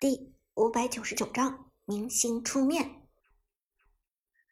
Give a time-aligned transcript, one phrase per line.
[0.00, 3.02] 第五百九十九章明星出面。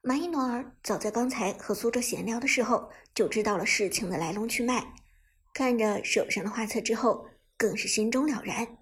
[0.00, 4.94] 马伊诺尔早在刚才和苏哲闲聊的时候就知道了事情的来龙去脉，
[5.52, 7.26] 看着手上的画册之后，
[7.56, 8.78] 更是心中了然。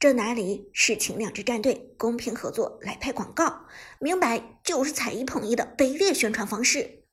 [0.00, 3.66] 这哪里是请两支战队公平合作来拍广告，
[4.00, 7.04] 明摆就是踩一捧一的卑劣宣传方式。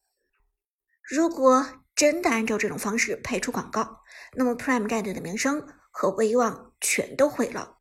[1.04, 4.02] 如果真的按照这种方式拍出广告，
[4.36, 7.78] 那么 Prime 战队的名声和威望全都毁了。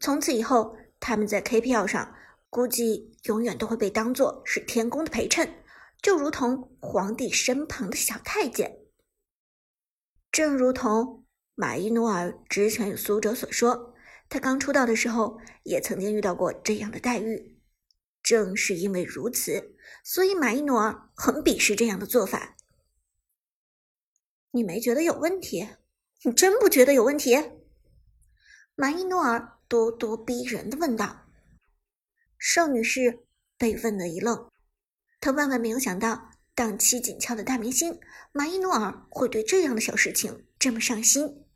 [0.00, 2.14] 从此以后，他们在 KPL 上
[2.48, 5.62] 估计永远都会被当做是天宫的陪衬，
[6.00, 8.78] 就如同皇帝身旁的小太监。
[10.32, 13.94] 正如同马伊努尔之前与苏哲所说，
[14.30, 17.60] 他刚出道的时候也曾经遇到过这样的待遇。
[18.22, 22.56] 正是因为如此，所以马伊努尔很鄙视这样的做法。
[24.52, 25.68] 你没觉得有问题？
[26.22, 27.36] 你真不觉得有问题？
[28.74, 29.59] 马伊诺尔。
[29.70, 31.28] 咄咄逼人的问道
[32.36, 33.24] ：“邵女士
[33.56, 34.50] 被问的一愣，
[35.20, 38.00] 她万万没有想到，档期紧俏的大明星
[38.32, 41.46] 马伊诺尔会对这样的小事情这么上心。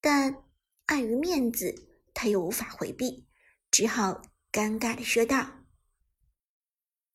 [0.00, 0.42] 但
[0.86, 3.28] 碍于面子，她又无法回避，
[3.70, 5.66] 只好尴尬的说道：‘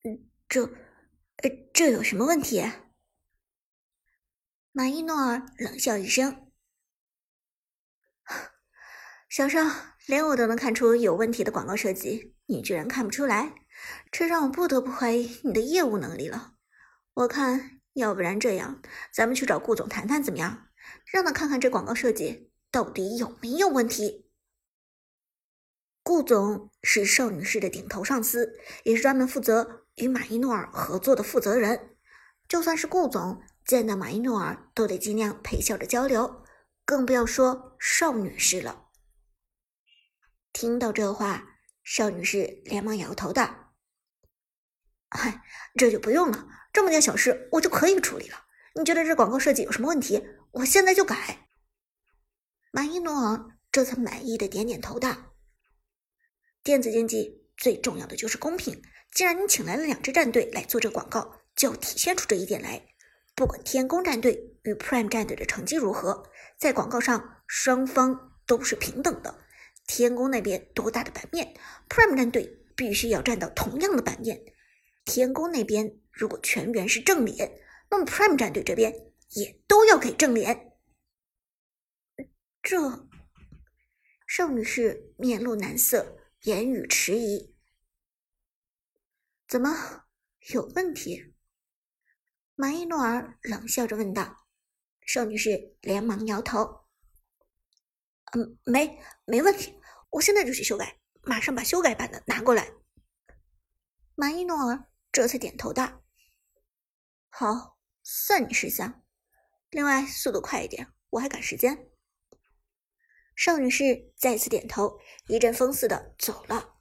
[0.05, 0.65] 嗯，这……
[1.37, 2.63] 呃，这有什么问题？’
[4.71, 6.51] 马伊诺尔冷笑一声
[9.27, 9.59] ：‘小邵。’”
[10.07, 13.53] 连我都能看出有问题的广告设计，你居然看不出来，
[14.11, 16.53] 这让我不得不怀疑你的业务能力了。
[17.13, 18.81] 我看，要不然这样，
[19.13, 20.67] 咱们去找顾总谈谈怎么样？
[21.11, 24.29] 让他看看这广告设计到底有没有问题。
[26.03, 31.95] 顾总是邵女士的顶头上司，也是专门负责与马伊诺尔合作的负责人。
[32.47, 36.43] 就算是顾总见到马伊诺尔，都得尽量陪笑着交流，
[36.85, 38.84] 更不要说邵女士了。
[40.55, 43.73] 听到这话，邵女士连忙摇头道
[45.11, 45.43] ：“嗨，
[45.75, 48.45] 这就不用了，这么点小事我就可以处理了。
[48.73, 50.25] 你觉得这广告设计有什么问题？
[50.51, 51.49] 我现在就改。”
[52.71, 55.35] 马伊诺这才满意的点点头道
[56.63, 58.81] ：“电子竞技最重要的就是公平，
[59.11, 62.81] 既然你请来了两支战队来做这广告，就要体现出这一点来。
[63.35, 69.39] 不管天宫战队与 Prime 战队的成绩如何，在广告上双方都是平等的。”
[69.87, 71.55] 天宫那边多大的版面
[71.87, 74.53] ，Prime 战队必须要占到同样的版面。
[75.05, 77.59] 天宫那边如果全员是正脸，
[77.89, 78.91] 那么 Prime 战队这边
[79.29, 80.73] 也都要给正脸。
[82.63, 83.07] 这
[84.25, 87.53] 盛女士面露难色，言语迟疑。
[89.47, 90.07] 怎么
[90.51, 91.35] 有问题？
[92.55, 94.47] 马伊诺尔冷笑着问道。
[95.05, 96.84] 邵女士连忙摇头。
[98.35, 99.79] 嗯，没没问题，
[100.09, 102.73] 我现在就去修改，马上把修改版的拿过来。
[104.13, 106.03] 马伊诺尔这才点头道
[107.31, 109.01] ：“好，算你识相。
[109.69, 111.89] 另外，速度快一点，我还赶时间。”
[113.37, 116.75] 邵女士再次点头，一阵风似的走了。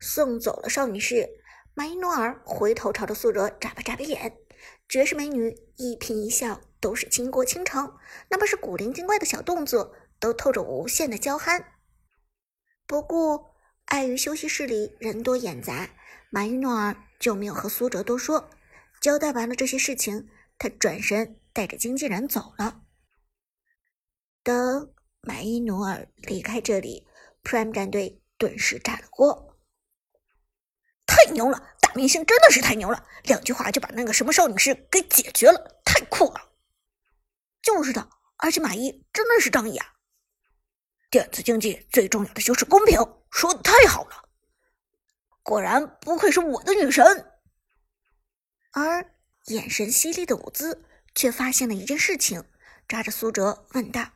[0.00, 1.28] 送走了邵女士，
[1.74, 4.38] 马伊诺尔回头朝着苏哲眨巴眨巴眼，
[4.88, 7.98] 绝世美女一颦一笑都是倾国倾城，
[8.30, 9.94] 哪怕是古灵精怪的小动作。
[10.18, 11.72] 都透着无限的娇憨。
[12.86, 13.54] 不过，
[13.86, 15.90] 碍于休息室里人多眼杂，
[16.30, 18.50] 马伊诺尔就没有和苏哲多说。
[19.00, 20.28] 交代完了这些事情，
[20.58, 22.82] 他转身带着经纪人走了。
[24.42, 27.06] 等马伊诺尔离开这里
[27.42, 29.58] ，Prime 战队顿时炸了锅。
[31.06, 31.74] 太牛了！
[31.80, 36.52] 大明星真的是太牛了，两句话就把那个什么少女士给解决了，太酷了！
[37.62, 39.95] 就是的，而且马伊真的是仗义啊。
[41.16, 42.98] 电子竞技最重要的就是公平，
[43.30, 44.28] 说的太好了！
[45.42, 47.32] 果然不愧是我的女神。
[48.72, 49.14] 而
[49.46, 50.84] 眼神犀利的舞姿
[51.14, 52.44] 却发现了一件事情，
[52.86, 54.10] 抓着苏哲问道：“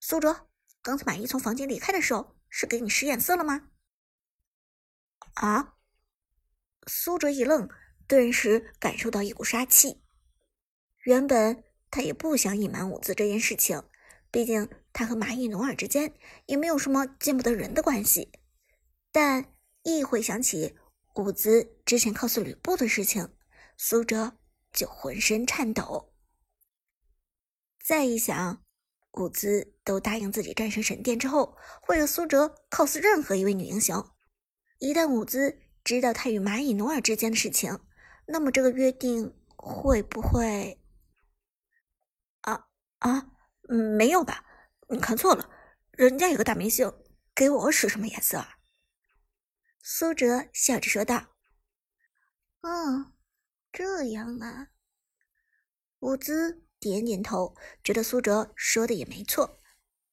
[0.00, 0.48] 苏哲，
[0.80, 3.68] 刚才马伊从房间离开的时候，是给你使眼色了吗？”
[5.36, 5.74] 啊！
[6.86, 7.68] 苏哲一愣，
[8.06, 10.02] 顿时感受到一股杀气。
[11.00, 13.82] 原本他也不想隐瞒舞姿这件事情。
[14.32, 16.14] 毕竟他和蚂蚁努尔之间
[16.46, 18.32] 也没有什么见不得人的关系，
[19.12, 20.74] 但一回想起
[21.16, 23.28] 伍兹之前告诉吕布的事情，
[23.76, 24.38] 苏哲
[24.72, 26.14] 就浑身颤抖。
[27.84, 28.64] 再一想，
[29.12, 34.02] 伍兹都答应自己战胜神殿之后，会有苏哲 cos 任何一位女英雄。
[34.78, 37.78] 一旦伍兹知道他与蚂蚁努尔之间的事情，
[38.26, 40.80] 那么这个约定会不会……
[42.40, 42.68] 啊
[43.00, 43.31] 啊！
[43.72, 44.44] 嗯，没有吧？
[44.90, 45.48] 你看错了，
[45.92, 46.92] 人家有个大明星
[47.34, 48.44] 给我使什么颜色？
[49.80, 51.28] 苏哲笑着说道
[52.60, 53.14] ：“哦，
[53.72, 54.68] 这样啊。”
[56.00, 59.58] 伍兹点点头，觉得苏哲说的也没错，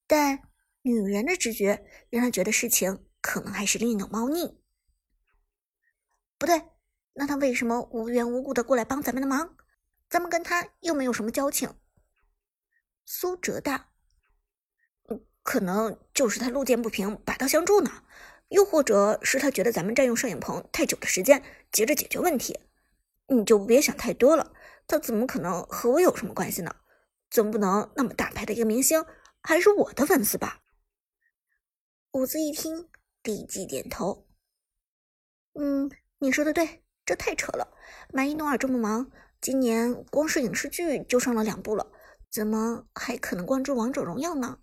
[0.08, 0.42] 但
[0.84, 4.64] 女人的直觉让他觉得事情可能还是另有猫腻。
[6.38, 6.64] 不对，
[7.12, 9.58] 那他为什么无缘无故的过来帮咱们的忙？
[10.10, 11.78] 咱们跟他又没有什么交情。
[13.12, 13.86] 苏哲道：“，
[15.42, 18.04] 可能就是他路见不平，拔刀相助呢。
[18.50, 22.60] 又或者是他觉得咱们占用摄影棚太久的时间，急着解决问题。
[23.26, 24.54] 你就别想太多了。”
[24.86, 26.76] 他怎么可能和我有什么关系呢？
[27.32, 29.04] 总不能那么大牌的一个明星
[29.42, 30.62] 还是我的粉丝吧？
[32.12, 32.88] 伍兹一听，
[33.24, 34.28] 立即点头。
[35.54, 35.90] 嗯，
[36.20, 37.76] 你说的对，这太扯了。
[38.14, 41.92] 马伊诺尔这么忙，今年光是影视剧就上了两部了，
[42.32, 44.60] 怎么还可能关注王者荣耀呢？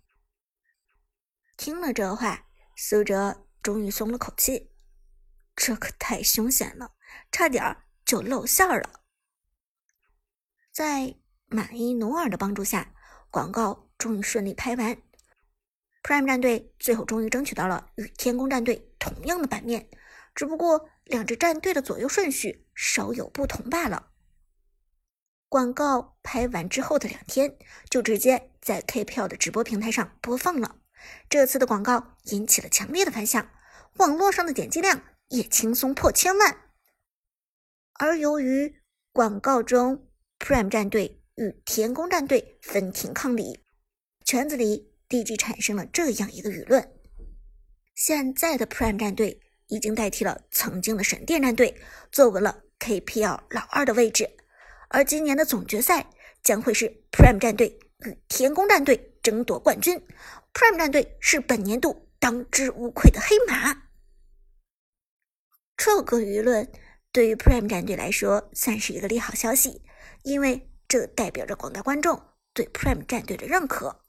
[1.57, 4.71] 听了这话，苏哲终于松了口气。
[5.55, 6.93] 这可太凶险了，
[7.31, 9.01] 差点就露馅了。
[10.71, 11.15] 在
[11.47, 12.93] 马伊努尔的帮助下，
[13.31, 15.01] 广告终于顺利拍完。
[16.03, 19.89] Prime 战队最后终于争取到了与天宫战队同样的版面，
[20.35, 24.11] 只不过两支战队的左右顺序稍有不同罢了。
[25.49, 27.57] 广告拍完之后的两天，
[27.89, 30.75] 就直接在 K 票的直播平台上播放了。
[31.29, 33.49] 这次的广告引起了强烈的反响，
[33.95, 36.57] 网络上的点击量也轻松破千万。
[37.93, 38.81] 而由于
[39.13, 43.63] 广告中，Prime 战队与天宫战队分庭抗礼，
[44.25, 46.91] 圈子里立即产生了这样一个舆论：
[47.95, 51.79] 现在的 Prime 战队已经代替了曾经的神殿战队，
[52.11, 54.29] 坐稳了 KPL 老二的位置。
[54.89, 56.09] 而今年的总决赛
[56.43, 60.01] 将会是 Prime 战队与天宫战队争夺冠军
[60.53, 63.83] ，Prime 战队是本年度当之无愧的黑马。
[65.75, 66.71] 这个舆论
[67.11, 69.83] 对于 Prime 战队来说算是一个利好消息。
[70.23, 72.21] 因为这代表着广大观众
[72.53, 74.01] 对 Prime 战队的认可，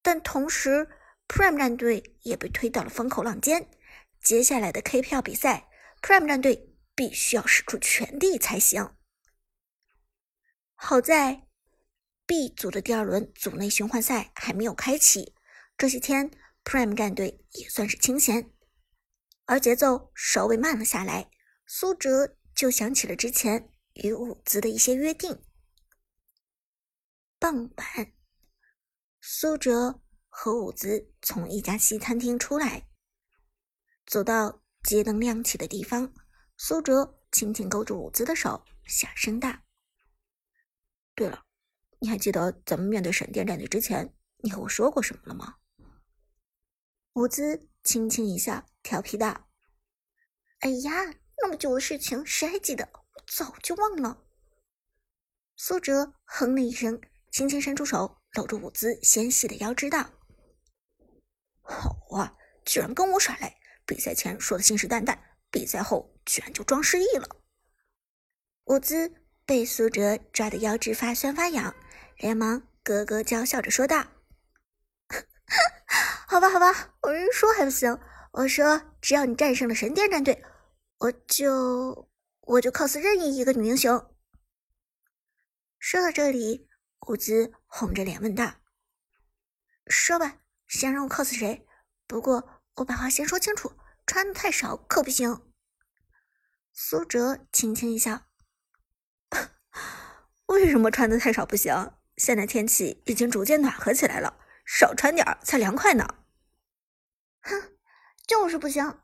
[0.00, 0.88] 但同时
[1.28, 3.68] Prime 战队也被推到了风口浪尖。
[4.22, 5.68] 接下来的 KPL 比赛
[6.00, 8.90] ，Prime 战队必须要使出全力才行。
[10.82, 11.46] 好在
[12.26, 15.34] B 组的第二轮组内循环赛还没有开启，
[15.76, 16.30] 这些天
[16.64, 18.50] Prime 战队也算是清闲，
[19.44, 21.30] 而节奏稍微慢了下来。
[21.66, 25.42] 苏哲就想起了之前与伍兹的一些约定。
[27.38, 28.12] 傍晚，
[29.20, 32.88] 苏哲和伍兹从一家西餐厅出来，
[34.06, 36.12] 走到街灯亮起的地方。
[36.56, 39.54] 苏哲轻轻勾住伍兹的手，小声道
[41.20, 41.44] ：“对了，
[41.98, 45.56] 你还记得咱们面对闪电战队之前，你和我说过什么了吗？”
[47.12, 49.50] 伍兹轻轻一笑，调皮道
[50.60, 50.90] ：“哎呀，
[51.42, 52.88] 那么久的事情，谁还记得？
[52.94, 54.24] 我早就忘了。”
[55.56, 56.98] 苏哲哼了一声。
[57.30, 60.10] 轻轻伸出手，搂住伍兹纤细的腰，知道
[61.60, 62.34] ：“好啊，
[62.64, 63.54] 居然跟我耍赖！
[63.84, 65.18] 比赛前说的信誓旦旦，
[65.50, 67.28] 比赛后居然就装失忆了。”
[68.64, 69.14] 伍兹
[69.50, 71.74] 被苏哲抓的腰肢发酸发痒，
[72.18, 74.06] 连忙咯咯娇笑着说道
[76.28, 77.98] ：“好吧，好吧，我人说还不行？
[78.30, 80.44] 我说只要你战胜了神殿战队，
[80.98, 82.08] 我就
[82.42, 84.14] 我就 cos 任意一个女英雄。”
[85.80, 86.68] 说到这里。
[87.08, 88.60] 伍兹红着脸问道
[89.90, 91.66] ：“说吧，想让我 cos 谁？
[92.06, 93.72] 不过我把话先说清楚，
[94.06, 95.50] 穿的太少可不行。”
[96.72, 98.26] 苏哲轻轻一笑
[100.50, 101.92] ：“为什么穿的太少不行？
[102.16, 106.04] 现在天气已经逐渐暖和起来了，少穿点才凉快呢。
[107.40, 107.78] ”“哼，
[108.26, 109.00] 就是不行。”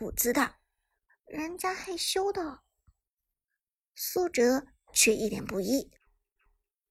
[0.00, 0.56] 伍兹道
[1.26, 2.60] ：“人家害羞的。”
[3.96, 5.90] 苏哲却一脸不依。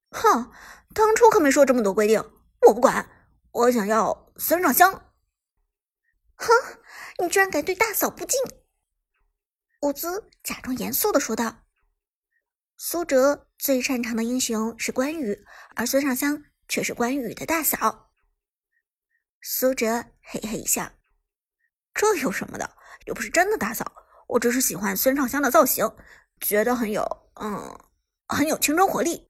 [0.10, 0.51] 哼，
[0.96, 2.19] 当初可没说这么多规定，
[2.67, 5.13] 我不管，我想要孙尚香。
[6.36, 6.51] 哼，
[7.19, 8.41] 你居然敢对大嫂不敬！
[9.81, 11.66] 伍兹假装严肃的说道。
[12.79, 15.43] 苏哲最擅长的英雄是关羽，
[15.75, 18.12] 而孙尚香却是关羽的大嫂。
[19.41, 20.91] 苏哲嘿嘿一笑，
[21.91, 22.77] 这有什么的？
[23.07, 23.91] 又不是真的大嫂，
[24.27, 25.91] 我只是喜欢孙尚香的造型，
[26.39, 27.03] 觉得很有……
[27.41, 27.79] 嗯，
[28.27, 29.27] 很有青春活力。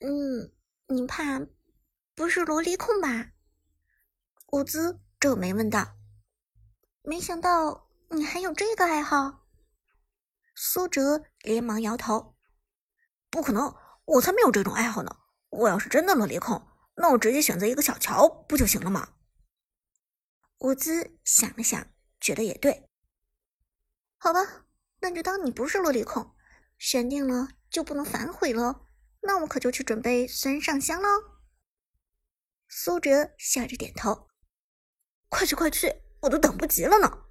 [0.00, 0.50] 嗯，
[0.86, 1.42] 你怕
[2.14, 3.32] 不是萝莉控吧？
[4.52, 5.94] 伍兹皱眉问道。
[7.02, 9.37] 没想到你还有这个爱好。
[10.60, 12.34] 苏哲连忙摇头，
[13.30, 15.16] 不可能，我才没有这种爱好呢。
[15.50, 19.14] 我要是真的萝莉控，那我直接选择一个小乔不就行了吗？
[20.58, 21.86] 伍兹想了想，
[22.20, 22.90] 觉得也对。
[24.16, 24.66] 好吧，
[24.98, 26.34] 那就当你不是萝莉控，
[26.76, 28.88] 选定了就不能反悔了。
[29.20, 31.08] 那我可就去准备孙尚香喽。
[32.68, 34.28] 苏哲笑着点头
[35.30, 37.26] ：“快去快去，我都等不及了呢。”